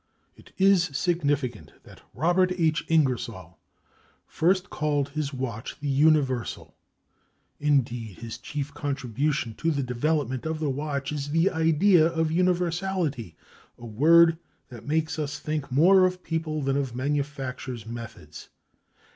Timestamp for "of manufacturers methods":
16.77-18.49